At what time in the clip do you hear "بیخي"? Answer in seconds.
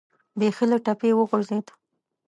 0.39-0.65